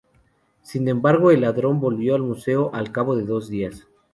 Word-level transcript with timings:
Sin 0.63 0.87
embargo, 0.87 1.29
el 1.29 1.41
ladrón 1.41 1.79
volvió 1.79 2.15
al 2.15 2.23
museo 2.23 2.73
al 2.73 2.91
cabo 2.91 3.15
de 3.15 3.23
dos 3.23 3.49
días. 3.49 3.87